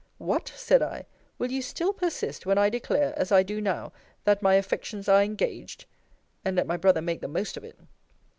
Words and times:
What! 0.17 0.47
said 0.55 0.81
I, 0.81 1.05
will 1.37 1.51
you 1.51 1.61
still 1.61 1.93
persist, 1.93 2.47
when 2.47 2.57
I 2.57 2.71
declare, 2.71 3.13
as 3.17 3.31
I 3.31 3.43
do 3.43 3.61
now, 3.61 3.93
that 4.23 4.41
my 4.41 4.55
affections 4.55 5.07
are 5.07 5.21
engaged? 5.21 5.85
And 6.43 6.55
let 6.55 6.65
my 6.65 6.75
brother 6.75 7.03
make 7.03 7.21
the 7.21 7.27
most 7.27 7.55
of 7.55 7.63
it. 7.63 7.77